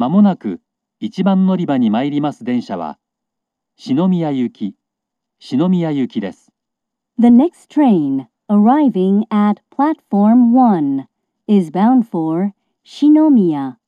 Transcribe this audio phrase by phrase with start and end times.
[0.00, 0.62] まもなく
[0.98, 2.98] 一番乗り場に参ります電車は、
[3.76, 4.74] 篠宮行き、
[5.40, 6.50] 篠宮行きです。
[7.18, 11.04] The next train arriving at platform 1
[11.46, 13.79] is bound for Shinomiya.